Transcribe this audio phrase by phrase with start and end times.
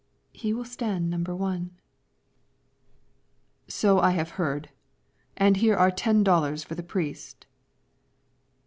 [0.33, 1.77] "He will stand Number One."
[3.67, 4.69] "So I have heard;
[5.37, 7.45] and here are ten dollars for the priest."